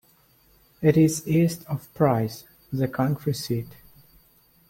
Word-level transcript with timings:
It 0.81 0.97
is 0.97 1.27
east 1.27 1.63
of 1.67 1.93
Price, 1.93 2.43
the 2.73 2.87
county 2.87 3.33
seat. 3.33 3.67